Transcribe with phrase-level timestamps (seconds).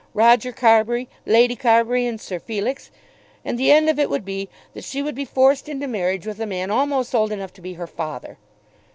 [0.15, 2.89] Roger Carbury, Lady Carbury, and Sir Felix;
[3.45, 6.39] and the end of it would be that she would be forced into marriage with
[6.41, 8.39] a man almost old enough to be her father!